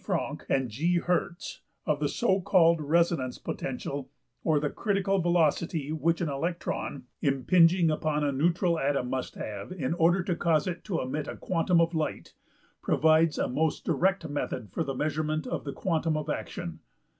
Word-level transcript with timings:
~Franck 0.03 0.47
and 0.49 0.67
G.~Hertz, 0.71 1.61
of 1.85 1.99
the 1.99 2.09
so 2.09 2.41
called 2.41 2.81
resonance 2.81 3.37
potential 3.37 4.09
or 4.43 4.59
the 4.59 4.71
critical 4.71 5.19
velocity 5.21 5.91
which 5.91 6.21
an 6.21 6.27
electron 6.27 7.03
impinging 7.21 7.91
upon 7.91 8.23
a 8.23 8.31
neutral 8.31 8.79
atom 8.79 9.11
must 9.11 9.35
have 9.35 9.71
in 9.71 9.93
order 9.93 10.23
to 10.23 10.35
cause 10.35 10.65
it 10.65 10.83
to 10.85 10.99
emit 11.01 11.27
a 11.27 11.37
quantum 11.37 11.79
of 11.79 11.93
light, 11.93 12.33
provides 12.81 13.37
a 13.37 13.47
most 13.47 13.85
direct 13.85 14.27
method 14.27 14.71
for 14.71 14.83
the 14.83 14.95
measurement 14.95 15.45
of 15.45 15.65
the 15.65 15.71
quantum 15.71 16.17
of 16.17 16.25
action(30). 16.25 16.79